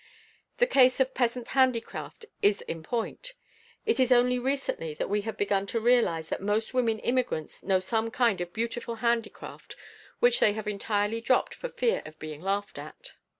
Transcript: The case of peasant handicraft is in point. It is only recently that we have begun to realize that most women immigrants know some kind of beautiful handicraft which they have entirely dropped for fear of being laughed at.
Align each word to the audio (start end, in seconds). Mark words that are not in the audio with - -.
The 0.57 0.65
case 0.65 0.99
of 0.99 1.13
peasant 1.13 1.49
handicraft 1.49 2.25
is 2.41 2.61
in 2.63 2.81
point. 2.81 3.33
It 3.85 3.99
is 3.99 4.11
only 4.11 4.39
recently 4.39 4.95
that 4.95 5.11
we 5.11 5.21
have 5.21 5.37
begun 5.37 5.67
to 5.67 5.79
realize 5.79 6.29
that 6.29 6.41
most 6.41 6.73
women 6.73 6.97
immigrants 6.97 7.61
know 7.61 7.79
some 7.79 8.09
kind 8.09 8.41
of 8.41 8.51
beautiful 8.51 8.95
handicraft 8.95 9.75
which 10.19 10.39
they 10.39 10.53
have 10.53 10.67
entirely 10.67 11.21
dropped 11.21 11.53
for 11.53 11.69
fear 11.69 12.01
of 12.07 12.17
being 12.17 12.41
laughed 12.41 12.79
at. 12.79 13.13